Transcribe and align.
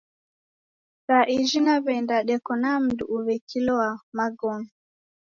Sa 1.07 1.17
ijhi 1.37 1.59
naweenda 1.65 2.17
deko 2.27 2.53
na 2.63 2.71
mndu 2.83 3.03
uwikilo 3.15 3.71
wa 3.81 3.89
magome 4.17 4.69